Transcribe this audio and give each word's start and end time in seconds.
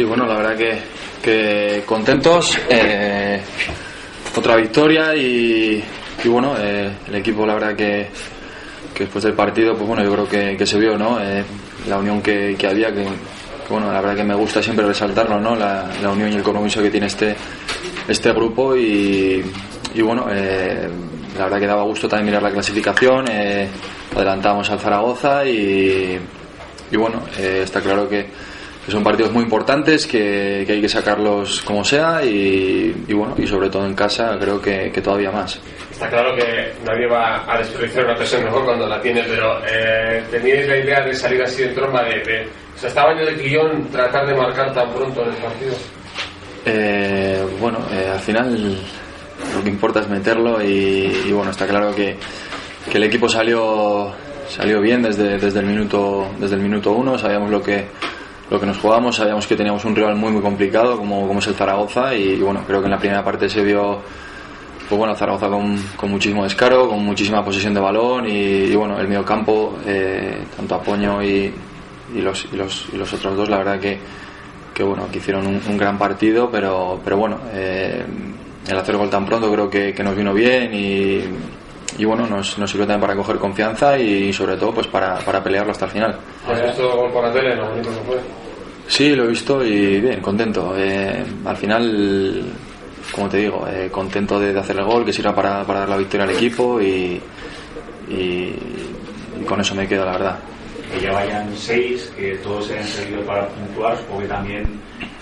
Sí, 0.00 0.06
bueno, 0.06 0.24
la 0.24 0.36
verdad 0.36 0.56
que, 0.56 0.78
que 1.22 1.82
contentos. 1.84 2.58
Eh, 2.70 3.38
otra 4.34 4.56
victoria 4.56 5.14
y, 5.14 5.84
y 6.24 6.28
bueno, 6.28 6.54
eh, 6.58 6.90
el 7.06 7.14
equipo 7.16 7.44
la 7.44 7.52
verdad 7.52 7.76
que, 7.76 8.08
que 8.94 9.04
después 9.04 9.22
del 9.24 9.34
partido, 9.34 9.74
pues 9.74 9.86
bueno, 9.86 10.02
yo 10.02 10.10
creo 10.10 10.56
que, 10.56 10.66
se 10.66 10.78
vio, 10.78 10.96
¿no? 10.96 11.20
Eh, 11.20 11.44
la 11.86 11.98
unión 11.98 12.22
que, 12.22 12.56
había, 12.66 12.90
que, 12.94 13.04
bueno, 13.68 13.92
la 13.92 14.00
verdad 14.00 14.16
que 14.16 14.24
me 14.24 14.34
gusta 14.34 14.62
siempre 14.62 14.86
resaltarlo, 14.86 15.38
¿no? 15.38 15.54
La, 15.54 15.90
unión 16.10 16.32
y 16.32 16.36
el 16.36 16.42
compromiso 16.42 16.82
que 16.82 16.88
tiene 16.88 17.08
este, 17.08 17.36
este 18.08 18.32
grupo 18.32 18.74
y, 18.74 19.44
y 19.92 20.00
bueno, 20.00 20.28
la 20.30 21.44
verdad 21.44 21.60
que 21.60 21.66
daba 21.66 21.82
gusto 21.82 22.08
también 22.08 22.24
mirar 22.28 22.42
la 22.42 22.52
clasificación, 22.52 23.26
eh, 23.30 23.68
adelantamos 24.16 24.70
al 24.70 24.80
Zaragoza 24.80 25.44
y, 25.44 26.18
y 26.90 26.96
bueno, 26.96 27.20
está 27.38 27.82
claro 27.82 28.08
que, 28.08 28.49
que 28.90 28.96
son 28.96 29.04
partidos 29.04 29.30
muy 29.30 29.44
importantes, 29.44 30.04
que, 30.04 30.64
que 30.66 30.72
hay 30.72 30.80
que 30.80 30.88
sacarlos 30.88 31.62
como 31.62 31.84
sea 31.84 32.24
y, 32.24 33.04
y 33.06 33.12
bueno, 33.12 33.36
y 33.38 33.46
sobre 33.46 33.70
todo 33.70 33.86
en 33.86 33.94
casa 33.94 34.36
creo 34.40 34.60
que, 34.60 34.90
que 34.90 35.00
todavía 35.00 35.30
más. 35.30 35.60
Está 35.92 36.08
claro 36.08 36.34
que 36.34 36.72
nadie 36.84 37.06
va 37.06 37.44
a 37.46 37.58
desperdiciar 37.58 38.06
una 38.06 38.14
ocasión 38.14 38.42
mejor 38.42 38.64
cuando 38.64 38.88
la 38.88 39.00
tiene, 39.00 39.22
pero 39.28 39.60
eh, 39.64 40.24
¿teníais 40.28 40.66
la 40.66 40.76
idea 40.78 41.00
de 41.02 41.14
salir 41.14 41.40
así 41.40 41.62
en 41.62 41.72
tromba? 41.72 42.02
De, 42.02 42.16
de, 42.16 42.48
o 42.74 42.78
sea, 42.78 42.88
¿estaba 42.88 43.12
en 43.12 43.18
el 43.20 43.36
guion 43.36 43.88
tratar 43.92 44.26
de 44.26 44.34
marcar 44.34 44.74
tan 44.74 44.92
pronto 44.92 45.22
en 45.22 45.28
el 45.28 45.36
partido? 45.36 45.72
Eh, 46.66 47.46
bueno, 47.60 47.78
eh, 47.92 48.10
al 48.12 48.20
final 48.20 48.76
lo 49.54 49.62
que 49.62 49.68
importa 49.68 50.00
es 50.00 50.08
meterlo 50.08 50.60
y, 50.60 51.26
y 51.26 51.32
bueno, 51.32 51.52
está 51.52 51.64
claro 51.68 51.94
que, 51.94 52.16
que, 52.90 52.98
el 52.98 53.04
equipo 53.04 53.28
salió 53.28 54.12
salió 54.48 54.80
bien 54.80 55.00
desde, 55.00 55.38
desde 55.38 55.60
el 55.60 55.66
minuto 55.66 56.26
desde 56.40 56.56
el 56.56 56.60
minuto 56.60 56.90
uno, 56.90 57.16
sabíamos 57.16 57.52
lo 57.52 57.62
que 57.62 57.86
lo 58.50 58.58
que 58.58 58.66
nos 58.66 58.78
jugamos, 58.78 59.16
sabíamos 59.16 59.46
que 59.46 59.56
teníamos 59.56 59.84
un 59.84 59.94
rival 59.94 60.16
muy 60.16 60.32
muy 60.32 60.42
complicado 60.42 60.98
como, 60.98 61.26
como 61.26 61.38
es 61.38 61.46
el 61.46 61.54
Zaragoza 61.54 62.14
y, 62.14 62.40
bueno, 62.40 62.64
creo 62.66 62.80
que 62.80 62.86
en 62.86 62.90
la 62.90 62.98
primera 62.98 63.24
parte 63.24 63.48
se 63.48 63.62
vio 63.62 64.00
pues 64.88 64.98
bueno, 64.98 65.14
Zaragoza 65.14 65.48
con, 65.48 65.80
con, 65.96 66.10
muchísimo 66.10 66.42
descaro, 66.42 66.88
con 66.88 67.04
muchísima 67.04 67.44
posesión 67.44 67.72
de 67.72 67.78
balón 67.78 68.26
y, 68.28 68.74
bueno, 68.74 68.98
el 68.98 69.06
medio 69.06 69.24
campo, 69.24 69.78
eh, 69.86 70.42
tanto 70.56 70.74
Apoño 70.74 71.22
y, 71.22 71.54
y, 72.12 72.20
los, 72.20 72.48
y, 72.52 72.56
los, 72.56 72.88
y 72.92 72.96
los 72.96 73.12
otros 73.12 73.36
dos, 73.36 73.48
la 73.48 73.58
verdad 73.58 73.78
que, 73.78 74.00
que 74.74 74.82
bueno, 74.82 75.06
que 75.12 75.18
hicieron 75.18 75.46
un, 75.46 75.78
gran 75.78 75.96
partido, 75.96 76.50
pero, 76.50 77.00
pero 77.04 77.16
bueno, 77.16 77.38
eh, 77.52 78.04
el 78.66 78.76
hacer 78.76 78.96
gol 78.96 79.08
tan 79.08 79.24
pronto 79.24 79.48
creo 79.52 79.70
que, 79.70 79.94
nos 80.02 80.16
vino 80.16 80.34
bien 80.34 80.74
y, 80.74 81.22
y 81.96 82.04
bueno, 82.04 82.26
nos, 82.26 82.58
nos, 82.58 82.68
sirvió 82.68 82.84
también 82.84 83.00
para 83.00 83.14
coger 83.14 83.36
confianza 83.36 83.96
y 83.96 84.32
sobre 84.32 84.56
todo 84.56 84.74
pues 84.74 84.88
para, 84.88 85.18
para 85.18 85.40
pelearlo 85.40 85.70
hasta 85.70 85.84
el 85.84 85.92
final. 85.92 86.16
¿Has 86.48 86.62
visto 86.62 86.96
gol 86.96 87.12
por 87.12 87.22
la 87.22 87.32
tele? 87.32 87.54
No, 87.54 87.76
no 87.76 87.82
fue. 88.06 88.39
Sí, 88.90 89.14
lo 89.14 89.24
he 89.24 89.28
visto 89.28 89.64
y 89.64 90.00
bien, 90.00 90.20
contento. 90.20 90.74
Eh, 90.76 91.24
al 91.44 91.56
final 91.56 92.44
como 93.12 93.28
te 93.28 93.36
digo, 93.36 93.64
eh, 93.68 93.88
contento 93.88 94.40
de, 94.40 94.52
de, 94.52 94.58
hacer 94.58 94.76
el 94.76 94.84
gol, 94.84 95.04
que 95.04 95.12
sirva 95.12 95.32
para, 95.32 95.64
para, 95.64 95.80
dar 95.80 95.88
la 95.90 95.96
victoria 95.96 96.24
al 96.24 96.32
equipo 96.32 96.80
y, 96.80 97.20
y, 98.08 98.52
y, 99.40 99.44
con 99.46 99.60
eso 99.60 99.76
me 99.76 99.86
quedo, 99.86 100.04
la 100.04 100.12
verdad. 100.12 100.38
Que 100.92 101.02
ya 101.02 101.12
vayan 101.12 101.56
seis, 101.56 102.12
que 102.16 102.34
todos 102.38 102.66
se 102.66 102.74
hayan 102.74 102.88
servido 102.88 103.22
para 103.22 103.46
puntuar, 103.48 103.96
o 104.12 104.18
que 104.18 104.26
también, 104.26 104.64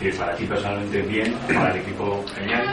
que 0.00 0.12
para 0.14 0.34
ti 0.34 0.44
personalmente 0.44 1.02
bien, 1.02 1.34
para 1.46 1.74
el 1.74 1.80
equipo 1.82 2.24
genial. 2.34 2.64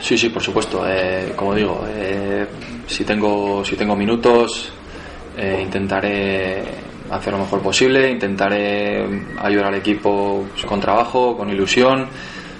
Sí, 0.00 0.18
sí, 0.18 0.28
por 0.30 0.42
supuesto. 0.42 0.84
Eh, 0.88 1.32
como 1.36 1.54
digo, 1.54 1.86
si 2.88 3.04
tengo 3.04 3.64
si 3.64 3.76
tengo 3.76 3.94
minutos, 3.94 4.72
intentaré 5.38 6.64
hacer 7.10 7.32
lo 7.32 7.40
mejor 7.40 7.60
posible, 7.60 8.10
intentaré 8.10 9.04
ayudar 9.38 9.66
al 9.66 9.74
equipo 9.76 10.46
con 10.66 10.80
trabajo, 10.80 11.36
con 11.36 11.50
ilusión 11.50 12.08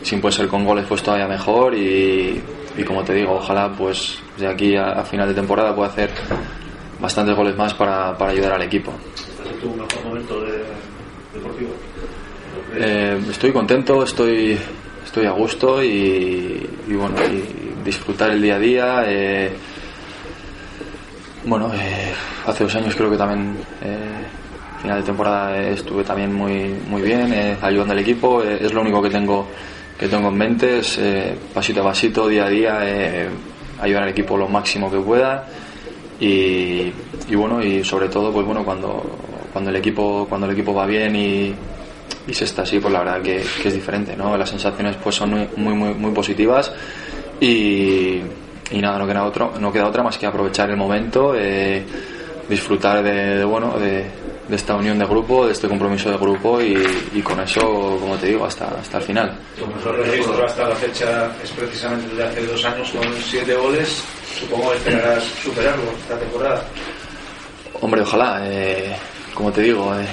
si 0.07 0.17
puede 0.17 0.37
ser 0.37 0.47
con 0.47 0.65
goles 0.65 0.85
pues 0.89 1.03
todavía 1.03 1.27
mejor 1.27 1.75
y, 1.75 2.41
y 2.77 2.85
como 2.85 3.03
te 3.03 3.13
digo 3.13 3.35
ojalá 3.35 3.73
pues 3.77 4.19
de 4.39 4.47
aquí 4.47 4.77
a, 4.77 5.01
a, 5.01 5.05
final 5.05 5.29
de 5.29 5.35
temporada 5.35 5.75
pueda 5.75 5.89
hacer 5.89 6.11
bastantes 7.01 7.35
goles 7.35 7.57
más 7.57 7.75
para, 7.75 8.17
para 8.17 8.31
ayudar 8.31 8.53
al 8.53 8.63
equipo 8.63 8.93
¿Estás 9.17 9.53
en 9.53 9.59
tu 9.61 9.71
mejor 9.71 10.05
momento 10.05 10.41
de, 10.43 10.63
deportivo? 11.35 11.71
Eh, 12.77 13.19
estoy 13.29 13.53
contento 13.53 14.05
estoy 14.05 14.57
estoy 15.05 15.27
a 15.27 15.33
gusto 15.33 15.83
y, 15.83 16.69
y 16.87 16.93
bueno 16.95 17.17
y 17.25 17.85
disfrutar 17.85 18.31
el 18.31 18.41
día 18.41 18.55
a 18.55 18.59
día 18.61 19.03
eh, 19.07 19.51
bueno 21.47 21.73
eh, 21.75 22.13
hace 22.47 22.65
dos 22.65 22.75
años 22.75 22.95
creo 22.95 23.11
que 23.11 23.17
también 23.17 23.57
eh, 23.83 24.27
final 24.83 25.01
de 25.01 25.07
temporada 25.07 25.59
estuve 25.69 26.05
también 26.05 26.33
muy 26.33 26.75
muy 26.89 27.03
bien 27.03 27.33
eh, 27.33 27.57
ayudando 27.61 27.93
al 27.93 27.99
equipo 27.99 28.43
es 28.43 28.73
lo 28.73 28.83
único 28.83 29.03
que 29.03 29.11
tengo 29.11 29.47
que 29.99 30.09
tengo 30.09 30.29
en 30.29 30.37
mente 30.37 30.79
es 30.79 30.99
eh, 30.99 31.37
pasito 31.55 31.81
a 31.81 31.85
pasito, 31.85 32.29
día 32.29 32.45
a 32.45 32.49
día, 32.49 32.79
eh, 32.83 33.29
ayudar 33.81 34.05
al 34.05 34.11
equipo 34.11 34.37
lo 34.37 34.49
máximo 34.49 34.91
que 34.91 34.99
pueda 34.99 35.47
y, 36.21 36.93
bueno 37.35 37.63
y 37.63 37.85
sobre 37.85 38.09
todo 38.09 38.33
pues 38.33 38.47
bueno 38.47 38.65
cuando 38.65 39.03
cuando 39.53 39.71
el 39.71 39.77
equipo 39.77 40.27
cuando 40.29 40.47
el 40.47 40.53
equipo 40.53 40.73
va 40.73 40.87
bien 40.87 41.17
y, 41.17 41.55
y 42.27 42.35
se 42.35 42.45
está 42.45 42.63
así 42.63 42.79
pues 42.79 42.93
la 42.93 43.01
verdad 43.01 43.23
que, 43.23 43.43
que, 43.63 43.69
es 43.69 43.75
diferente 43.75 44.17
no 44.17 44.37
las 44.37 44.49
sensaciones 44.49 44.97
pues 45.03 45.17
son 45.17 45.31
muy 45.31 45.49
muy 45.57 45.75
muy, 45.75 45.95
muy 45.95 46.13
positivas 46.13 46.73
y, 47.41 48.21
y 48.71 48.81
nada 48.81 48.99
no 48.99 49.07
queda 49.07 49.25
otro 49.25 49.53
no 49.61 49.73
queda 49.73 49.87
otra 49.87 50.03
más 50.03 50.19
que 50.19 50.27
aprovechar 50.27 50.71
el 50.71 50.77
momento 50.77 51.35
eh, 51.37 51.85
disfrutar 52.49 53.03
de, 53.03 53.39
de 53.39 53.45
bueno 53.45 53.79
de 53.79 54.27
de 54.49 54.55
esta 54.55 54.77
unión 54.77 54.99
de 54.99 55.05
grupo, 55.07 55.47
de 55.47 55.53
este 55.53 55.69
compromiso 55.69 56.11
de 56.11 56.17
grupo 56.17 56.61
y, 56.61 56.77
y 57.15 57.21
con 57.21 57.41
eso, 57.41 57.61
como 58.01 58.17
te 58.17 58.27
digo, 58.29 58.47
hasta, 58.47 58.67
hasta 58.67 58.99
el 58.99 59.03
final. 59.03 59.37
Tu 59.59 59.67
mejor 59.67 59.99
registro 59.99 60.47
hasta 60.47 60.69
la 60.69 60.75
fecha 60.77 61.33
es 61.43 61.51
precisamente 61.51 62.09
desde 62.11 62.25
hace 62.25 62.47
dos 62.47 62.65
años 62.65 62.91
con 62.93 63.13
siete 63.25 63.55
goles. 63.55 64.05
Supongo 64.39 64.71
que 64.71 64.77
esperarás 64.77 65.25
superarlo 65.43 65.91
esta 66.01 66.19
temporada. 66.19 66.65
Hombre, 67.81 68.03
ojalá. 68.03 68.41
Eh, 68.45 68.95
como 69.35 69.51
te 69.51 69.63
digo, 69.63 69.93
eh, 69.97 70.07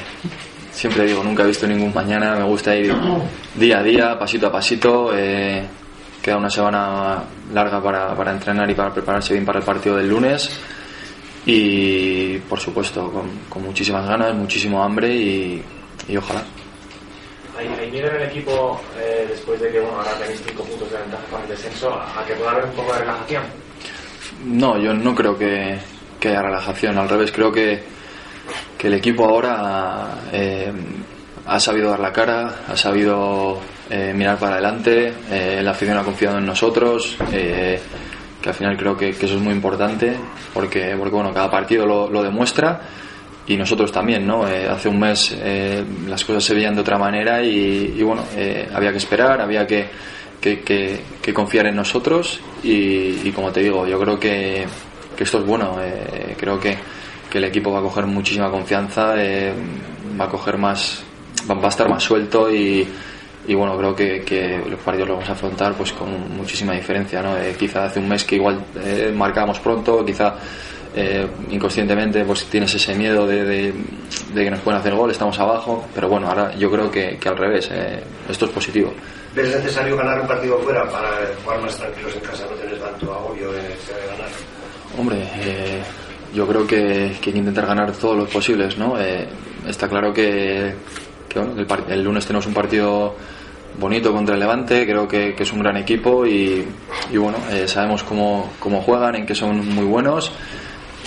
siempre 0.72 1.06
digo, 1.06 1.24
nunca 1.24 1.44
he 1.44 1.48
visto 1.48 1.68
ningún 1.68 1.94
mañana. 1.94 2.36
Me 2.36 2.44
gusta 2.46 2.76
ir 2.76 2.92
día 3.54 3.80
a 3.80 3.84
día, 3.84 4.18
pasito 4.18 4.48
a 4.48 4.52
pasito. 4.52 5.12
Eh, 5.14 5.64
queda 6.24 6.38
una 6.38 6.50
semana 6.50 7.22
larga 7.54 7.84
para, 7.84 8.16
para 8.16 8.32
entrenar 8.32 8.70
y 8.72 8.74
para 8.74 8.94
prepararse 8.94 9.34
bien 9.34 9.46
para 9.46 9.60
el 9.60 9.66
partido 9.66 9.98
del 9.98 10.08
lunes 10.08 10.50
y 11.46 12.38
por 12.40 12.62
supuesto 12.62 13.12
con, 13.12 13.30
con 13.50 13.62
muchísimas 13.64 14.08
ganas, 14.08 14.34
muchísimo 14.34 14.82
hambre 14.82 15.14
y, 15.14 15.62
y 16.08 16.16
ojalá. 16.16 16.44
¿Hay, 17.58 17.68
hay 17.68 17.92
miedo 17.92 18.08
en 18.08 18.16
el 18.16 18.24
equipo 18.30 18.82
eh, 18.98 19.26
después 19.28 19.60
de 19.60 19.70
que 19.70 19.82
bueno, 19.82 19.98
ahora 19.98 20.12
tenéis 20.14 20.42
5 20.48 20.64
puntos 20.64 20.90
de 20.92 20.98
ventaja 20.98 21.24
con 21.30 21.42
el 21.42 21.50
descenso 21.50 21.94
a 21.94 22.24
que 22.26 22.34
pueda 22.36 22.52
haber 22.52 22.66
un 22.66 22.72
poco 22.72 22.94
de 22.94 23.00
relajación? 23.00 23.44
No, 24.46 24.78
yo 24.80 24.94
no 24.94 25.14
creo 25.14 25.38
que, 25.38 25.78
que 26.22 26.30
haya 26.30 26.42
relajación, 26.42 26.98
al 26.98 27.10
revés, 27.10 27.34
creo 27.34 27.52
que, 27.52 27.84
que 28.78 28.88
el 28.88 28.94
equipo 28.94 29.26
ahora 29.26 30.22
eh, 30.32 30.72
ha 31.46 31.60
sabido 31.60 31.90
dar 31.90 32.00
la 32.00 32.14
cara, 32.14 32.64
ha 32.68 32.78
sabido 32.78 33.60
eh, 33.94 34.14
mirar 34.14 34.38
para 34.38 34.54
adelante, 34.54 35.14
eh, 35.30 35.62
la 35.64 35.72
afición 35.72 35.98
ha 35.98 36.04
confiado 36.04 36.38
en 36.38 36.46
nosotros. 36.46 37.18
Eh, 37.32 37.80
que 38.42 38.50
al 38.50 38.56
final 38.56 38.76
creo 38.76 38.98
que, 38.98 39.14
que, 39.14 39.26
eso 39.26 39.36
es 39.36 39.42
muy 39.42 39.54
importante 39.54 40.18
porque, 40.54 40.96
porque 40.98 41.16
bueno, 41.16 41.34
cada 41.34 41.50
partido 41.50 41.86
lo, 41.86 42.10
lo 42.10 42.22
demuestra 42.22 42.82
y 43.48 43.58
nosotros 43.58 43.92
también, 43.92 44.26
¿no? 44.26 44.48
Eh, 44.48 44.68
hace 44.68 44.88
un 44.88 45.00
mes 45.00 45.36
eh, 45.38 45.84
las 46.08 46.24
cosas 46.24 46.44
se 46.44 46.54
veían 46.54 46.76
de 46.76 46.82
otra 46.82 46.98
manera 46.98 47.42
y, 47.44 47.94
y 47.98 48.04
bueno, 48.04 48.24
eh, 48.36 48.70
había 48.74 48.92
que 48.92 48.98
esperar, 48.98 49.42
había 49.42 49.68
que, 49.68 49.90
que, 50.40 50.62
que 51.22 51.34
confiar 51.34 51.68
en 51.68 51.76
nosotros 51.76 52.40
y, 52.64 53.28
y, 53.28 53.32
como 53.34 53.52
te 53.52 53.62
digo, 53.62 53.88
yo 53.88 54.00
creo 54.00 54.20
que, 54.20 54.66
esto 55.18 55.40
es 55.40 55.46
bueno, 55.46 55.78
creo 56.38 56.60
que, 56.60 56.78
el 57.34 57.46
equipo 57.46 57.72
va 57.72 57.80
a 57.80 57.82
coger 57.82 58.06
muchísima 58.06 58.52
confianza, 58.52 59.16
va 59.16 60.26
a 60.26 60.30
coger 60.30 60.60
más, 60.60 61.04
va 61.50 61.66
a 61.66 61.68
estar 61.68 61.90
más 61.90 62.04
suelto 62.04 62.54
y 62.54 62.88
y 63.48 63.54
bueno 63.56 63.78
creo 63.78 63.96
que, 63.96 64.22
que, 64.22 64.58
los 64.70 64.80
partidos 64.80 65.10
los 65.10 65.18
vamos 65.18 65.30
a 65.30 65.34
afrontar 65.34 65.74
pues 65.74 65.92
con 65.94 66.10
muchísima 66.36 66.74
diferencia 66.74 67.22
¿no? 67.22 67.38
Eh, 67.38 67.56
quizá 67.58 67.86
hace 67.86 68.00
un 68.00 68.08
mes 68.08 68.24
que 68.24 68.36
igual 68.36 68.64
eh, 68.84 69.12
marcábamos 69.14 69.60
pronto 69.60 70.06
quizá 70.06 70.36
eh, 70.96 71.28
inconscientemente 71.50 72.24
pues 72.24 72.46
tienes 72.46 72.74
ese 72.76 72.94
miedo 72.94 73.26
de, 73.26 73.44
de, 73.44 73.74
de, 74.34 74.44
que 74.44 74.52
nos 74.52 74.60
pueden 74.60 74.80
hacer 74.80 74.94
gol 74.94 75.10
estamos 75.10 75.38
abajo 75.40 75.86
pero 75.94 76.08
bueno 76.08 76.28
ahora 76.28 76.56
yo 76.56 76.70
creo 76.70 76.92
que, 76.92 77.18
que 77.18 77.30
al 77.30 77.38
revés 77.38 77.70
eh, 77.72 78.04
esto 78.30 78.46
es 78.46 78.52
positivo 78.52 78.94
¿Ves 79.34 79.56
necesario 79.56 79.98
ganar 79.98 80.22
un 80.22 80.28
partido 80.28 80.60
fuera 80.60 80.88
para 80.88 81.10
jugar 81.44 81.62
más 81.62 81.76
tranquilos 81.78 82.14
en 82.14 82.22
casa 82.22 82.46
no 82.50 82.56
tener 82.58 82.80
tanto 82.80 83.12
agobio 83.12 83.52
de, 83.52 83.62
ganar? 83.62 84.30
hombre 84.98 85.18
eh, 85.40 85.82
yo 86.34 86.48
creo 86.48 86.68
que, 86.68 87.18
que 87.20 87.30
hay 87.30 87.34
que 87.34 87.40
intentar 87.40 87.66
ganar 87.66 87.92
todos 87.94 88.16
los 88.16 88.30
posibles 88.30 88.78
¿no? 88.78 89.00
Eh, 89.00 89.28
está 89.68 89.90
claro 89.90 90.14
que 90.14 90.76
el, 91.36 92.04
lunes 92.04 92.26
tenemos 92.26 92.46
un 92.46 92.54
partido 92.54 93.16
bonito 93.80 94.12
contra 94.14 94.36
el 94.36 94.40
Levante, 94.40 94.86
creo 94.86 95.08
que, 95.08 95.36
es 95.38 95.54
un 95.54 95.60
gran 95.60 95.78
equipo 95.78 96.26
y, 96.26 96.66
bueno, 97.14 97.38
eh, 97.52 97.68
sabemos 97.68 98.04
cómo, 98.04 98.52
cómo, 98.60 98.82
juegan, 98.82 99.16
en 99.16 99.26
que 99.26 99.36
son 99.36 99.68
muy 99.74 99.86
buenos 99.86 100.32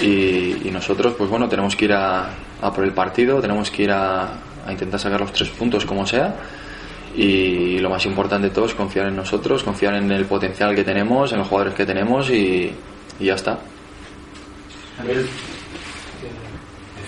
y, 0.00 0.70
nosotros 0.72 1.14
pues 1.16 1.30
bueno, 1.30 1.48
tenemos 1.48 1.74
que 1.76 1.86
ir 1.86 1.92
a, 1.92 2.30
por 2.74 2.84
el 2.84 2.92
partido, 2.92 3.40
tenemos 3.40 3.70
que 3.70 3.84
ir 3.84 3.92
a, 3.92 4.28
intentar 4.70 4.98
sacar 4.98 5.20
los 5.20 5.32
tres 5.32 5.48
puntos 5.50 5.86
como 5.86 6.04
sea 6.06 6.34
y 7.16 7.78
lo 7.78 7.88
más 7.88 8.04
importante 8.04 8.48
de 8.48 8.54
todo 8.54 8.66
es 8.66 8.74
confiar 8.74 9.06
en 9.06 9.16
nosotros, 9.16 9.62
confiar 9.62 9.94
en 9.94 10.10
el 10.10 10.26
potencial 10.26 10.74
que 10.74 10.82
tenemos, 10.82 11.32
en 11.32 11.38
los 11.38 11.46
jugadores 11.46 11.74
que 11.74 11.86
tenemos 11.86 12.28
y 12.30 12.72
ya 13.20 13.34
está. 13.34 13.58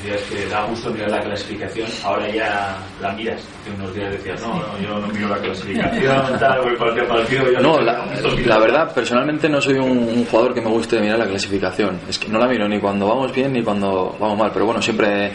Decías 0.02 0.20
que 0.30 0.46
da 0.46 0.64
gusto 0.66 0.90
mirar 0.90 1.10
la 1.10 1.20
clasificación, 1.20 1.88
ahora 2.04 2.28
ya 2.30 2.76
la 3.00 3.12
miras. 3.12 3.40
Hace 3.60 3.70
unos 3.76 3.92
días 3.94 4.12
decías, 4.12 4.40
no, 4.40 4.54
no 4.54 4.78
yo 4.80 4.98
no 5.00 5.06
miro 5.08 5.28
la 5.28 5.38
clasificación, 5.38 6.38
tal, 6.38 6.60
voy 6.62 6.76
cualquier 6.76 7.08
partido. 7.08 7.50
Yo 7.50 7.60
No, 7.60 7.80
la, 7.80 8.04
la 8.46 8.58
verdad, 8.58 8.94
personalmente 8.94 9.48
no 9.48 9.60
soy 9.60 9.74
un, 9.74 9.90
un 9.98 10.24
jugador 10.26 10.54
que 10.54 10.60
me 10.60 10.68
guste 10.70 11.00
mirar 11.00 11.18
la 11.18 11.26
clasificación. 11.26 11.98
Es 12.08 12.16
que 12.18 12.28
no 12.28 12.38
la 12.38 12.46
miro 12.46 12.68
ni 12.68 12.78
cuando 12.78 13.08
vamos 13.08 13.32
bien 13.34 13.52
ni 13.52 13.62
cuando 13.64 14.16
vamos 14.20 14.38
mal, 14.38 14.50
pero 14.52 14.66
bueno, 14.66 14.80
siempre 14.80 15.32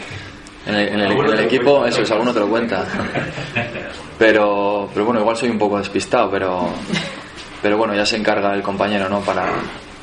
en 0.66 0.74
el, 0.74 0.88
en 0.88 1.00
el- 1.00 1.12
en 1.12 1.26
el 1.34 1.40
equipo, 1.40 1.84
eso 1.84 2.00
es, 2.00 2.10
alguno 2.10 2.32
te 2.32 2.40
lo 2.40 2.48
cuenta. 2.48 2.86
Pero, 4.18 4.88
pero 4.94 5.04
bueno, 5.06 5.20
igual 5.20 5.36
soy 5.36 5.50
un 5.50 5.58
poco 5.58 5.76
despistado, 5.78 6.30
pero, 6.30 6.68
pero 7.60 7.76
bueno, 7.76 7.94
ya 7.94 8.06
se 8.06 8.16
encarga 8.16 8.54
el 8.54 8.62
compañero, 8.62 9.08
¿no? 9.08 9.20
Para, 9.20 9.46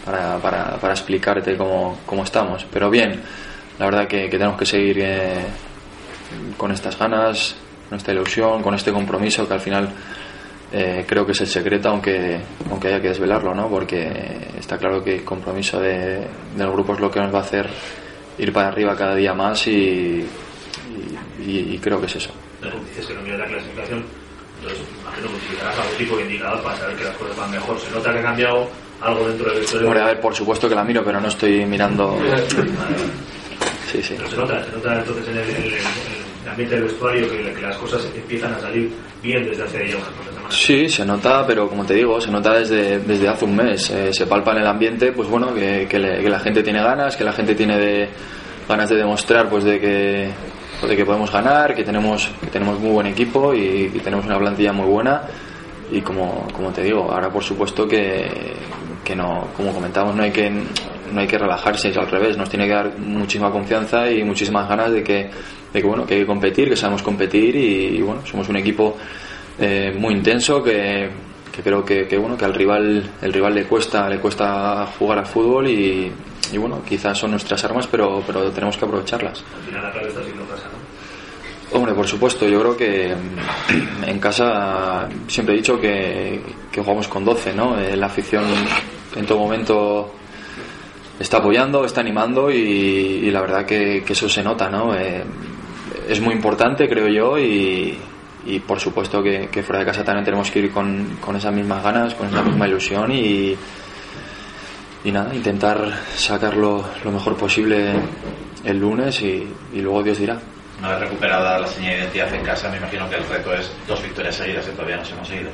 para, 0.05 0.37
para, 0.37 0.75
para 0.77 0.93
explicarte 0.93 1.55
cómo, 1.55 1.99
cómo 2.05 2.23
estamos. 2.25 2.65
Pero 2.73 2.89
bien, 2.89 3.21
la 3.81 3.87
verdad 3.87 4.07
que, 4.07 4.29
que 4.29 4.37
tenemos 4.37 4.59
que 4.59 4.65
seguir 4.67 4.99
eh, 5.01 5.41
con 6.55 6.71
estas 6.71 6.97
ganas, 6.99 7.55
con 7.89 7.97
esta 7.97 8.11
ilusión, 8.11 8.61
con 8.61 8.75
este 8.75 8.91
compromiso 8.91 9.47
que 9.47 9.53
al 9.55 9.59
final 9.59 9.89
eh, 10.71 11.03
creo 11.07 11.25
que 11.25 11.31
es 11.31 11.41
el 11.41 11.47
secreto, 11.47 11.89
aunque, 11.89 12.39
aunque 12.69 12.89
haya 12.89 13.01
que 13.01 13.07
desvelarlo, 13.09 13.55
¿no? 13.55 13.67
Porque 13.69 14.07
está 14.59 14.77
claro 14.77 15.03
que 15.03 15.15
el 15.15 15.23
compromiso 15.23 15.79
de- 15.79 16.27
del 16.55 16.71
grupo 16.71 16.93
es 16.93 16.99
lo 16.99 17.09
que 17.09 17.19
nos 17.21 17.33
va 17.33 17.39
a 17.39 17.41
hacer 17.41 17.67
ir 18.37 18.53
para 18.53 18.67
arriba 18.67 18.95
cada 18.95 19.15
día 19.15 19.33
más 19.33 19.65
y, 19.65 19.71
y- 19.71 20.27
y- 21.43 21.73
y 21.73 21.79
creo 21.79 21.99
que 21.99 22.05
es 22.05 22.15
eso. 22.17 22.29
Dices 22.87 23.07
que 23.07 23.13
no 23.15 23.21
miras 23.23 23.39
la 23.39 23.47
clasificación, 23.47 24.05
entonces 24.59 24.85
imagino 25.01 25.27
que 25.27 25.35
utilizarás 25.37 25.79
algún 25.79 25.97
tipo 25.97 26.17
de 26.17 26.21
indicador 26.23 26.61
para 26.61 26.77
saber 26.77 26.95
que 26.97 27.03
las 27.05 27.17
cosas 27.17 27.35
van 27.35 27.49
mejor. 27.49 27.79
Se 27.79 27.89
nota 27.89 28.13
que 28.13 28.19
ha 28.19 28.21
cambiado 28.21 28.69
algo 29.01 29.27
dentro 29.27 29.49
del 29.49 29.59
vestuario. 29.61 29.87
Hombre, 29.87 30.03
a 30.03 30.05
ver, 30.05 30.21
por 30.21 30.35
supuesto 30.35 30.69
que 30.69 30.75
la 30.75 30.83
miro, 30.83 31.03
pero 31.03 31.19
no 31.19 31.27
estoy 31.29 31.65
mirando. 31.65 32.15
Sí, 33.91 34.01
sí. 34.01 34.13
Pero 34.17 34.29
se 34.29 34.37
nota, 34.37 34.63
se 34.65 34.71
nota 34.71 34.99
entonces 34.99 35.27
en 35.27 35.37
el, 35.37 35.49
en 35.49 35.55
el- 35.55 35.73
en 35.73 36.43
el 36.43 36.49
ambiente 36.49 36.75
del 36.75 36.83
vestuario 36.85 37.29
que, 37.29 37.53
que 37.53 37.61
las 37.61 37.77
cosas 37.77 38.07
empiezan 38.15 38.53
a 38.53 38.59
salir 38.59 38.91
bien 39.21 39.43
desde 39.45 39.63
hace 39.63 39.87
ya 39.89 39.95
unas 39.97 40.07
semanas. 40.07 40.55
Sí, 40.55 40.89
se 40.89 41.05
nota, 41.05 41.45
pero 41.45 41.69
como 41.69 41.85
te 41.85 41.93
digo, 41.93 42.19
se 42.19 42.31
nota 42.31 42.53
desde, 42.53 42.99
desde 42.99 43.27
hace 43.27 43.45
un 43.45 43.55
mes. 43.55 43.89
Eh, 43.91 44.11
se 44.13 44.25
palpa 44.25 44.51
en 44.53 44.57
el 44.59 44.67
ambiente, 44.67 45.11
pues 45.11 45.29
bueno, 45.29 45.53
que, 45.53 45.87
que 45.89 45.99
le- 45.99 46.21
que 46.21 46.29
la 46.29 46.39
gente 46.39 46.63
tiene 46.63 46.81
ganas, 46.81 47.15
que 47.15 47.23
la 47.23 47.31
gente 47.33 47.53
tiene 47.55 47.77
de, 47.77 48.09
ganas 48.67 48.89
de 48.89 48.95
demostrar, 48.95 49.49
pues 49.49 49.63
de 49.63 49.79
que, 49.79 50.29
pues 50.79 50.89
de 50.89 50.95
que 50.97 51.05
podemos 51.05 51.31
ganar, 51.31 51.75
que 51.75 51.83
tenemos, 51.83 52.29
que 52.41 52.47
tenemos 52.47 52.79
muy 52.79 52.91
buen 52.91 53.07
equipo 53.07 53.53
y, 53.53 53.89
que 53.89 53.99
tenemos 53.99 54.25
una 54.25 54.39
plantilla 54.39 54.73
muy 54.73 54.87
buena. 54.87 55.21
Y 55.91 56.01
como, 56.01 56.47
como 56.53 56.71
te 56.71 56.81
digo, 56.83 57.11
ahora 57.11 57.29
por 57.29 57.43
supuesto 57.43 57.85
que, 57.87 58.53
que 59.03 59.15
no, 59.15 59.49
como 59.55 59.73
comentamos, 59.73 60.15
no 60.15 60.23
hay 60.23 60.31
que, 60.31 60.49
no 61.11 61.21
hay 61.21 61.27
que 61.27 61.37
relajarse, 61.37 61.89
es 61.89 61.97
al 61.97 62.09
revés, 62.09 62.37
nos 62.37 62.49
tiene 62.49 62.67
que 62.67 62.73
dar 62.73 62.97
muchísima 62.97 63.51
confianza 63.51 64.09
y 64.09 64.23
muchísimas 64.23 64.67
ganas 64.67 64.91
de 64.91 65.03
que, 65.03 65.29
de 65.73 65.81
que 65.81 65.87
bueno, 65.87 66.05
que 66.05 66.15
hay 66.15 66.19
que 66.21 66.25
competir, 66.27 66.69
que 66.69 66.75
sabemos 66.75 67.01
competir 67.01 67.55
y, 67.55 67.97
y, 67.97 68.01
bueno, 68.01 68.25
somos 68.25 68.47
un 68.49 68.57
equipo 68.57 68.97
eh, 69.59 69.93
muy 69.97 70.13
intenso 70.13 70.63
que, 70.63 71.09
que 71.51 71.61
creo 71.61 71.83
que, 71.83 72.07
que, 72.07 72.17
bueno 72.17 72.37
que 72.37 72.45
al 72.45 72.53
rival 72.53 73.03
el 73.21 73.33
rival 73.33 73.53
le 73.55 73.65
cuesta 73.65 74.07
le 74.09 74.19
cuesta 74.19 74.87
jugar 74.97 75.19
al 75.19 75.25
fútbol 75.25 75.67
y, 75.67 76.11
y 76.51 76.57
bueno 76.57 76.81
quizás 76.87 77.17
son 77.17 77.31
nuestras 77.31 77.63
armas 77.65 77.87
pero 77.87 78.23
pero 78.25 78.49
tenemos 78.51 78.77
que 78.77 78.85
aprovecharlas 78.85 79.43
Al 79.57 79.63
final 79.63 79.83
la 79.83 79.91
clave 79.91 80.07
está 80.07 80.23
siendo 80.23 80.45
casa, 80.45 80.63
¿no? 80.71 80.91
Hombre, 81.73 81.93
por 81.93 82.05
supuesto, 82.05 82.45
yo 82.49 82.59
creo 82.59 82.75
que 82.75 83.15
en 84.05 84.19
casa 84.19 85.07
siempre 85.27 85.55
he 85.55 85.57
dicho 85.59 85.79
que, 85.79 86.41
que 86.69 86.81
jugamos 86.81 87.07
con 87.07 87.23
12, 87.23 87.53
¿no? 87.53 87.79
Eh, 87.79 87.95
La 87.95 88.07
afición 88.07 88.43
en 89.15 89.25
todo 89.25 89.37
momento 89.39 90.15
está 91.21 91.37
apoyando, 91.37 91.85
está 91.85 92.01
animando 92.01 92.51
y, 92.51 93.29
la 93.31 93.41
verdad 93.41 93.65
que, 93.65 94.03
eso 94.07 94.27
se 94.27 94.43
nota, 94.43 94.69
¿no? 94.69 94.95
Eh, 94.95 95.23
es 96.09 96.19
muy 96.19 96.33
importante, 96.33 96.89
creo 96.89 97.07
yo, 97.07 97.37
y, 97.37 97.97
por 98.67 98.79
supuesto 98.79 99.21
que, 99.21 99.63
fuera 99.63 99.79
de 99.79 99.85
casa 99.85 100.03
también 100.03 100.25
tenemos 100.25 100.49
que 100.51 100.59
ir 100.59 100.71
con, 100.71 101.17
con 101.21 101.35
esas 101.35 101.53
mismas 101.53 101.83
ganas, 101.83 102.15
con 102.15 102.27
esa 102.27 102.41
misma 102.41 102.67
ilusión 102.67 103.11
y, 103.11 103.55
y 105.03 105.11
nada, 105.11 105.33
intentar 105.33 105.79
sacarlo 106.15 106.83
lo 107.03 107.11
mejor 107.11 107.35
posible 107.35 107.93
el 108.63 108.79
lunes 108.79 109.21
y, 109.21 109.47
luego 109.73 110.03
Dios 110.03 110.17
dirá. 110.17 110.39
Una 110.79 110.89
vez 110.91 110.99
recuperada 111.01 111.59
la 111.59 111.67
señal 111.67 111.93
de 111.93 111.99
identidad 111.99 112.33
en 112.33 112.43
casa, 112.43 112.69
me 112.69 112.77
imagino 112.77 113.09
que 113.09 113.15
el 113.15 113.27
reto 113.27 113.53
es 113.53 113.71
dos 113.87 114.01
victorias 114.01 114.35
seguidas 114.35 114.65
que 114.65 114.71
todavía 114.71 114.97
no 114.97 115.05
se 115.05 115.13
hemos 115.13 115.27
seguido. 115.27 115.49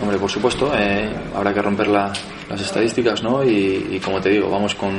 Hombre, 0.00 0.18
por 0.18 0.30
supuesto, 0.30 0.72
eh, 0.76 1.08
habrá 1.34 1.54
que 1.54 1.62
romper 1.62 1.86
la- 1.88 2.12
las 2.50 2.60
estadísticas, 2.60 3.22
¿no? 3.22 3.42
Y, 3.44 4.00
como 4.04 4.20
te 4.20 4.30
digo, 4.30 4.50
vamos 4.50 4.74
con, 4.74 4.98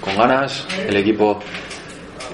con 0.00 0.16
ganas, 0.16 0.66
el 0.88 0.96
equipo 0.96 1.38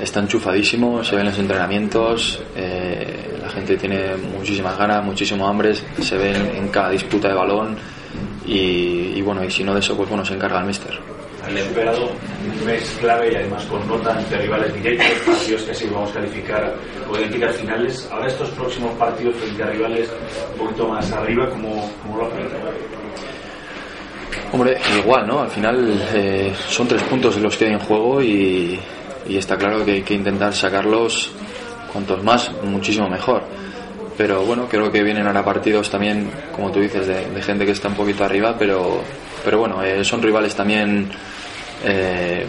está 0.01 0.21
enchufadísimo, 0.21 1.03
se 1.03 1.17
ven 1.17 1.27
los 1.27 1.39
entrenamientos, 1.39 2.41
eh, 2.57 3.39
la 3.43 3.49
gente 3.51 3.77
tiene 3.77 4.15
muchísimas 4.17 4.79
ganas, 4.79 5.05
muchísimo 5.05 5.47
hambre, 5.49 5.75
se 5.75 6.17
ven 6.17 6.37
en 6.57 6.69
cada 6.69 6.91
disputa 6.91 7.29
de 7.29 7.35
balón 7.35 7.77
y, 8.47 9.13
y 9.17 9.23
bueno, 9.23 9.43
y 9.45 9.51
si 9.51 9.65
no 9.65 9.75
de 9.75 9.81
eso, 9.81 9.97
pues 9.97 10.09
bueno, 10.09 10.25
se 10.25 10.35
encarga 10.35 10.61
el 10.61 10.67
míster. 10.67 10.97
Superado 11.57 12.11
un 12.11 12.67
mes 12.67 12.97
clave 13.01 13.33
y 13.33 13.37
además 13.37 13.65
con 13.67 13.87
nota 13.89 14.17
ante 14.17 14.37
rivales 14.39 14.75
directos, 14.75 15.09
partidos 15.27 15.63
que 15.63 15.71
así 15.71 15.87
vamos 15.87 16.11
a 16.11 16.15
calificar 16.15 16.75
identificar 17.17 17.53
finales. 17.53 18.09
Ahora 18.13 18.27
estos 18.27 18.51
próximos 18.51 18.93
partidos 18.99 19.35
frente 19.37 19.63
a 19.63 19.67
rivales 19.67 20.11
un 20.53 20.59
poquito 20.59 20.89
más 20.89 21.11
arriba, 21.13 21.49
¿cómo, 21.51 21.91
cómo 22.03 22.19
lo 22.19 22.27
hacen? 22.27 22.49
Hombre, 24.53 24.79
igual, 24.99 25.27
¿no? 25.27 25.41
Al 25.41 25.51
final 25.51 26.03
eh, 26.15 26.53
son 26.69 26.89
tres 26.89 27.03
puntos 27.05 27.37
los 27.39 27.57
que 27.57 27.67
hay 27.67 27.73
en 27.73 27.81
juego 27.81 28.23
y 28.23 28.79
está 29.29 29.57
claro 29.57 29.85
que 29.85 29.93
hay 29.93 30.03
que 30.03 30.15
intentar 30.15 30.55
sacarlos 30.55 31.33
cuantos 31.93 32.23
más, 32.23 32.51
muchísimo 32.63 33.09
mejor. 33.09 33.43
Pero 34.19 34.45
bueno, 34.45 34.67
creo 34.69 34.91
que 34.91 35.05
vienen 35.05 35.29
ahora 35.29 35.45
partidos 35.45 35.89
también, 35.89 36.29
como 36.53 36.73
tú 36.73 36.81
dices, 36.81 37.07
de, 37.07 37.31
de 37.31 37.41
gente 37.41 37.65
que 37.65 37.71
está 37.71 37.87
un 37.87 37.95
poquito 37.95 38.25
arriba, 38.25 38.57
pero, 38.59 39.01
pero 39.45 39.61
bueno, 39.61 39.81
eh, 39.81 40.05
son 40.05 40.21
rivales 40.21 40.57
también 40.57 41.09
eh, 41.85 42.45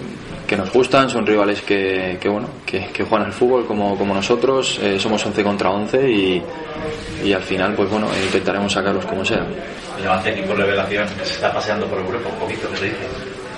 que 0.48 0.58
nos 0.58 0.74
gustan, 0.74 1.12
son 1.12 1.28
rivales 1.28 1.62
que, 1.62 2.18
que 2.20 2.28
bueno, 2.28 2.48
que, 2.66 2.88
que 2.88 3.04
juegan 3.04 3.28
al 3.28 3.34
fútbol 3.34 3.68
como, 3.68 3.96
como 3.96 4.16
nosotros, 4.16 4.80
eh, 4.82 5.00
somos 5.00 5.24
11 5.24 5.44
contra 5.44 5.70
11 5.70 6.10
y, 6.10 6.44
y 7.24 7.34
al 7.34 7.44
final, 7.44 7.76
pues 7.76 7.88
bueno, 7.88 8.08
intentaremos 8.26 8.74
sacarlos 8.74 9.06
como 9.06 9.24
sea. 9.24 9.46
El 9.98 10.02
Levante 10.02 10.32
equipo 10.32 10.56
revelación 10.56 11.08
se 11.22 11.36
está 11.36 11.54
paseando 11.54 11.86
por 11.86 12.00
Europa 12.00 12.30
un 12.34 12.40
poquito, 12.40 12.68
¿qué 12.74 12.80
te 12.80 12.86
dices? 12.86 13.08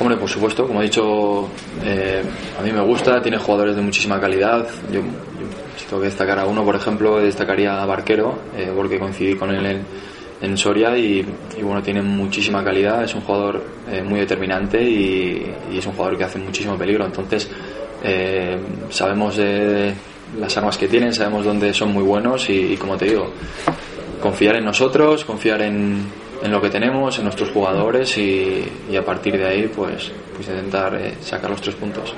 Hombre, 0.01 0.17
por 0.17 0.27
supuesto, 0.27 0.67
como 0.67 0.81
he 0.81 0.85
dicho, 0.85 1.47
a 2.59 2.61
mí 2.61 2.73
me 2.73 2.81
gusta, 2.81 3.21
tiene 3.21 3.37
jugadores 3.37 3.75
de 3.75 3.83
muchísima 3.83 4.19
calidad. 4.19 4.67
Yo, 4.91 4.99
si 5.77 5.85
tengo 5.85 6.01
que 6.01 6.07
destacar 6.07 6.39
a 6.39 6.45
uno, 6.45 6.63
por 6.63 6.75
ejemplo, 6.75 7.19
destacaría 7.19 7.81
a 7.81 7.85
Barquero, 7.85 8.39
eh, 8.55 8.71
porque 8.75 8.99
coincidí 8.99 9.35
con 9.35 9.51
él 9.51 9.65
en, 9.65 9.85
en 10.41 10.57
Soria 10.57 10.97
y, 10.97 11.25
bueno, 11.61 11.81
tiene 11.81 12.01
muchísima 12.01 12.63
calidad, 12.63 13.03
es 13.03 13.13
un 13.15 13.21
jugador 13.21 13.63
eh, 13.89 14.03
muy 14.03 14.19
determinante 14.19 14.81
y, 14.81 15.53
es 15.73 15.85
un 15.85 15.93
jugador 15.93 16.17
que 16.17 16.23
hace 16.25 16.39
muchísimo 16.39 16.77
peligro. 16.77 17.05
Entonces, 17.05 17.49
eh, 18.03 18.57
sabemos 18.89 19.37
las 20.39 20.57
armas 20.57 20.77
que 20.77 20.87
tienen, 20.87 21.13
sabemos 21.13 21.45
dónde 21.45 21.73
son 21.73 21.91
muy 21.93 22.03
buenos 22.03 22.49
y, 22.49 22.75
como 22.77 22.97
te 22.97 23.05
digo, 23.05 23.31
confiar 24.21 24.55
en 24.55 24.65
nosotros, 24.65 25.25
confiar 25.25 25.61
en, 25.61 26.05
en 26.43 26.51
lo 26.51 26.61
que 26.61 26.69
tenemos, 26.69 27.17
en 27.17 27.25
nuestros 27.25 27.49
jugadores 27.51 28.17
y, 28.17 28.65
a 28.97 29.03
partir 29.03 29.37
de 29.37 29.45
ahí 29.45 29.67
pues, 29.67 30.11
pues 30.35 30.47
intentar 30.47 30.99
sacar 31.21 31.49
los 31.49 31.61
tres 31.61 31.75
puntos. 31.75 32.13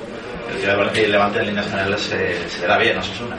El 0.50 0.90
que 0.92 1.08
levante 1.08 1.40
en 1.40 1.46
líneas 1.46 1.66
generales 1.66 2.00
se, 2.00 2.48
se 2.48 2.60
verá 2.62 2.78
bien, 2.78 2.98
Osasuna. 2.98 3.36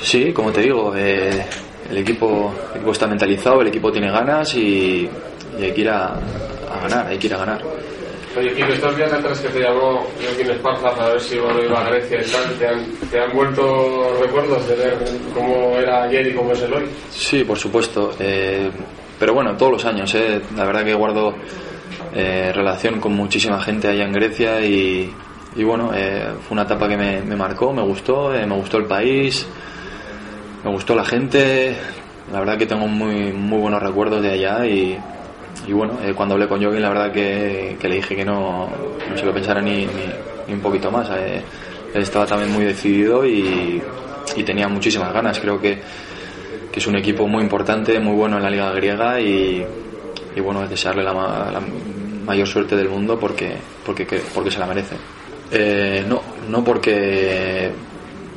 Sí, 0.00 0.32
como 0.32 0.50
te 0.52 0.62
digo, 0.62 0.94
eh, 0.96 1.44
el, 1.90 1.98
equipo, 1.98 2.52
el 2.70 2.76
equipo 2.76 2.92
está 2.92 3.06
mentalizado, 3.06 3.60
el 3.60 3.68
equipo 3.68 3.90
tiene 3.92 4.10
ganas 4.10 4.54
y, 4.54 5.08
y 5.58 5.62
hay 5.62 5.72
que 5.72 5.80
ir 5.80 5.90
a, 5.90 6.14
a, 6.14 6.80
ganar, 6.82 7.06
hay 7.06 7.18
que 7.18 7.26
ir 7.28 7.34
a 7.34 7.38
ganar. 7.38 7.62
Oye, 8.36 8.54
Kiko, 8.54 8.72
estos 8.72 8.96
días 8.96 9.12
atrás 9.12 9.38
que 9.40 9.48
te 9.48 9.60
llamó 9.60 10.06
Joaquín 10.22 10.50
Esparza 10.50 10.94
para 10.94 11.08
ver 11.10 11.20
si 11.20 11.38
bueno, 11.38 11.62
iba 11.62 11.84
a 11.84 11.90
Grecia 11.90 12.20
y 12.20 12.30
tal, 12.30 12.58
¿te 12.58 12.66
han, 12.66 12.84
¿te 13.10 13.20
han 13.20 13.32
vuelto 13.34 14.16
recuerdos 14.22 14.66
de 14.68 14.76
ver 14.76 14.98
cómo 15.34 15.76
era 15.78 16.04
ayer 16.04 16.28
y 16.28 16.34
cómo 16.34 16.52
es 16.52 16.62
el 16.62 16.72
hoy? 16.72 16.84
Sí, 17.10 17.44
por 17.44 17.58
supuesto. 17.58 18.14
Eh, 18.18 18.70
pero 19.18 19.34
bueno, 19.34 19.54
todos 19.56 19.72
los 19.72 19.84
años, 19.84 20.14
eh, 20.14 20.40
la 20.56 20.64
verdad 20.64 20.84
que 20.84 20.94
guardo 20.94 21.34
eh, 22.14 22.52
relación 22.54 23.00
con 23.00 23.12
muchísima 23.12 23.62
gente 23.62 23.88
allá 23.88 24.04
en 24.04 24.12
Grecia 24.12 24.64
y, 24.64 25.12
y 25.56 25.64
bueno, 25.64 25.90
eh, 25.94 26.28
fue 26.46 26.54
una 26.54 26.62
etapa 26.62 26.88
que 26.88 26.96
me, 26.96 27.20
marcó, 27.36 27.72
me 27.72 27.82
gustó, 27.82 28.34
eh, 28.34 28.46
me 28.46 28.54
gustó 28.54 28.78
el 28.78 28.86
país, 28.86 29.46
me 30.64 30.70
gustó 30.70 30.94
la 30.94 31.04
gente, 31.04 31.76
la 32.32 32.40
verdad 32.40 32.56
que 32.56 32.66
tengo 32.66 32.86
muy, 32.86 33.32
muy 33.32 33.58
buenos 33.58 33.82
recuerdos 33.82 34.22
de 34.22 34.30
allá 34.32 34.64
y, 34.66 34.96
y 35.66 35.72
bueno, 35.72 35.98
eh, 36.04 36.14
cuando 36.14 36.34
hablé 36.34 36.48
con 36.48 36.62
Joaquín 36.62 36.80
la 36.82 36.88
verdad 36.88 37.12
que, 37.12 37.76
le 37.82 37.94
dije 37.96 38.16
que 38.16 38.24
no, 38.24 38.68
no 39.10 39.16
se 39.18 39.24
lo 39.26 39.32
pensara 39.34 39.60
ni, 39.60 39.84
ni, 39.86 40.06
ni 40.48 40.54
un 40.54 40.60
poquito 40.60 40.90
más, 40.90 41.10
él 41.10 41.42
estaba 42.02 42.24
también 42.26 42.50
muy 42.52 42.64
decidido 42.64 43.26
y, 43.26 43.82
tenía 44.46 44.66
muchísimas 44.68 45.12
ganas, 45.12 45.38
creo 45.38 45.60
que 45.60 45.78
que 46.72 46.78
es 46.80 46.86
un 46.86 46.96
equipo 46.96 47.28
muy 47.28 47.42
importante, 47.42 48.00
muy 48.00 48.14
bueno 48.16 48.38
en 48.38 48.42
la 48.44 48.48
liga 48.48 48.72
griega 48.72 49.20
y, 49.20 49.62
y 50.34 50.40
bueno, 50.40 50.66
desearle 50.66 51.02
la, 51.02 51.12
la 51.12 51.60
mayor 52.24 52.46
suerte 52.48 52.76
del 52.76 52.88
mundo 52.88 53.18
porque, 53.20 53.56
porque, 53.84 54.06
que- 54.06 54.22
porque 54.34 54.50
se 54.50 54.58
la 54.58 54.64
merece. 54.66 54.96
Eh, 55.52 56.04
no, 56.08 56.22
no 56.48 56.64
porque 56.64 57.70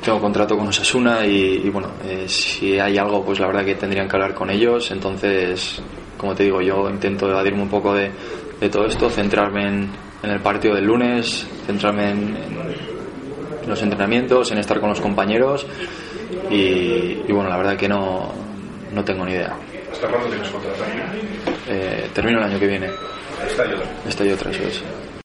tengo 0.03 0.19
contrato 0.19 0.57
con 0.57 0.67
Osasuna 0.67 1.25
y, 1.25 1.61
y 1.63 1.69
bueno, 1.69 1.91
eh, 2.05 2.25
si 2.27 2.77
hay 2.79 2.97
algo, 2.97 3.23
pues 3.23 3.39
la 3.39 3.47
verdad 3.47 3.63
que 3.63 3.75
tendrían 3.75 4.07
que 4.07 4.15
hablar 4.15 4.33
con 4.33 4.49
ellos. 4.49 4.91
Entonces, 4.91 5.81
como 6.17 6.35
te 6.35 6.43
digo, 6.43 6.61
yo 6.61 6.89
intento 6.89 7.29
evadirme 7.29 7.61
un 7.61 7.69
poco 7.69 7.93
de, 7.93 8.11
de 8.59 8.69
todo 8.69 8.85
esto, 8.85 9.09
centrarme 9.09 9.67
en, 9.67 9.89
en 10.23 10.29
el 10.29 10.41
partido 10.41 10.75
del 10.75 10.85
lunes, 10.85 11.47
centrarme 11.65 12.11
en, 12.11 12.19
en 12.19 13.69
los 13.69 13.81
entrenamientos, 13.81 14.51
en 14.51 14.57
estar 14.59 14.79
con 14.79 14.89
los 14.89 15.01
compañeros 15.01 15.65
y, 16.51 16.55
y 17.25 17.31
bueno, 17.31 17.49
la 17.49 17.57
verdad 17.57 17.77
que 17.77 17.87
no, 17.87 18.31
no 18.93 19.03
tengo 19.03 19.25
ni 19.25 19.31
idea. 19.31 19.55
¿Hasta 19.91 20.07
cuándo 20.07 20.27
tienes 20.27 20.49
contrato? 20.49 20.83
Eh, 21.69 22.09
termino 22.13 22.39
el 22.39 22.43
año 22.45 22.59
que 22.59 22.67
viene. 22.67 22.89
Está 23.47 23.63
yo 23.63 23.77
también. 23.77 23.97
Estoy 24.07 24.31
otra, 24.31 24.51
eso 24.51 24.63
es. 24.63 24.83